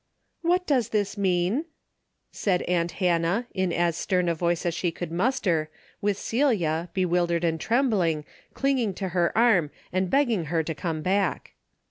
[0.51, 1.65] "What does this mean?"
[2.31, 5.69] said aunt Hannah, in as stern a voice as she could muster,
[6.01, 8.25] with Celia, bewildered and trembling,
[8.55, 11.53] clinging to her arm and begging her to come back.